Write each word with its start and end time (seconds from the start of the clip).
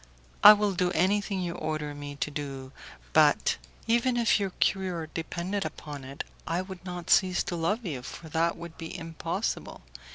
I 0.43 0.53
will 0.53 0.73
do 0.73 0.89
anything 0.93 1.41
you 1.43 1.53
order 1.53 1.93
me 1.93 2.15
to 2.15 2.31
do, 2.31 2.71
but, 3.13 3.57
even 3.85 4.17
if 4.17 4.39
your 4.39 4.49
cure 4.59 5.05
depended 5.05 5.63
upon 5.63 6.03
it, 6.03 6.23
I 6.47 6.63
would 6.63 6.83
not 6.83 7.11
cease 7.11 7.43
to 7.43 7.55
love 7.55 7.85
you, 7.85 8.01
for 8.01 8.27
that 8.29 8.57
would 8.57 8.79
be 8.79 8.97
impossible. 8.97 9.83